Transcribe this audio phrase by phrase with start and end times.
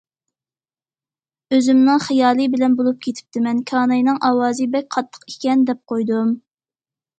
[1.55, 6.37] ئۆزۈمنىڭ خىيالى بىلەن بولۇپ كېتىپتىمەن،« كاناينىڭ ئاۋازى بەك قاتتىق ئىكەن» دەپ قويدۇم.